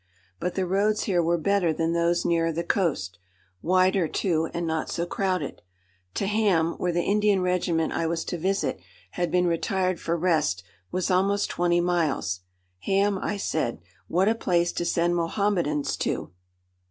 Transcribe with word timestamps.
But 0.39 0.55
the 0.55 0.65
roads 0.65 1.03
here 1.03 1.21
were 1.21 1.37
better 1.37 1.71
than 1.71 1.93
those 1.93 2.25
nearer 2.25 2.51
the 2.51 2.63
coast; 2.63 3.19
wider, 3.61 4.07
too, 4.07 4.49
and 4.51 4.65
not 4.65 4.89
so 4.89 5.05
crowded. 5.05 5.61
To 6.15 6.25
Ham, 6.25 6.73
where 6.79 6.91
the 6.91 7.03
Indian 7.03 7.41
regiment 7.41 7.93
I 7.93 8.07
was 8.07 8.25
to 8.25 8.37
visit 8.39 8.79
had 9.11 9.29
been 9.29 9.45
retired 9.45 9.99
for 9.99 10.17
rest, 10.17 10.63
was 10.91 11.11
almost 11.11 11.51
twenty 11.51 11.81
miles. 11.81 12.39
"Ham!" 12.79 13.19
I 13.21 13.37
said. 13.37 13.79
"What 14.07 14.27
a 14.27 14.33
place 14.33 14.71
to 14.71 14.85
send 14.85 15.15
Mohammedans 15.15 15.95
to!" 15.97 16.31